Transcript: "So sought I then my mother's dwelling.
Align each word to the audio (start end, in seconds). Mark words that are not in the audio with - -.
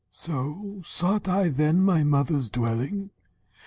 "So 0.09 0.81
sought 0.83 1.27
I 1.27 1.49
then 1.49 1.79
my 1.83 2.03
mother's 2.03 2.49
dwelling. 2.49 3.11